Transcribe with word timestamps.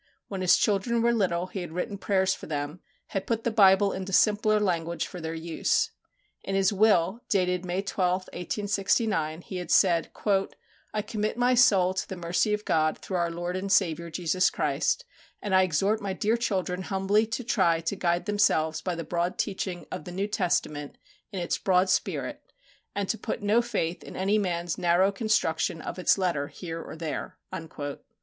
When 0.29 0.41
his 0.41 0.57
children 0.57 1.03
were 1.03 1.13
little, 1.13 1.45
he 1.45 1.61
had 1.61 1.73
written 1.73 1.99
prayers 1.99 2.33
for 2.33 2.47
them, 2.47 2.79
had 3.09 3.27
put 3.27 3.43
the 3.43 3.51
Bible 3.51 3.93
into 3.93 4.11
simpler 4.11 4.59
language 4.59 5.05
for 5.05 5.21
their 5.21 5.35
use. 5.35 5.91
In 6.43 6.55
his 6.55 6.73
will, 6.73 7.21
dated 7.29 7.63
May 7.63 7.83
12, 7.83 8.21
1869, 8.33 9.41
he 9.43 9.57
had 9.57 9.69
said, 9.69 10.09
"I 10.91 11.03
commit 11.03 11.37
my 11.37 11.53
soul 11.53 11.93
to 11.93 12.09
the 12.09 12.15
mercy 12.17 12.51
of 12.51 12.65
God 12.65 12.97
through 12.97 13.17
our 13.17 13.29
Lord 13.29 13.55
and 13.55 13.71
Saviour 13.71 14.09
Jesus 14.09 14.49
Christ, 14.49 15.05
and 15.39 15.53
I 15.53 15.61
exhort 15.61 16.01
my 16.01 16.13
dear 16.13 16.35
children 16.35 16.81
humbly 16.81 17.27
to 17.27 17.43
try 17.43 17.79
to 17.81 17.95
guide 17.95 18.25
themselves 18.25 18.81
by 18.81 18.95
the 18.95 19.03
broad 19.03 19.37
teaching 19.37 19.85
of 19.91 20.05
the 20.05 20.11
New 20.11 20.27
Testament 20.27 20.97
in 21.31 21.37
its 21.37 21.59
broad 21.59 21.91
spirit, 21.91 22.41
and 22.95 23.07
to 23.07 23.19
put 23.19 23.43
no 23.43 23.61
faith 23.61 24.03
in 24.03 24.15
any 24.15 24.39
man's 24.39 24.79
narrow 24.79 25.11
construction 25.11 25.79
of 25.79 25.99
its 25.99 26.17
letter 26.17 26.47
here 26.47 26.81
or 26.81 26.95
there." 26.95 27.37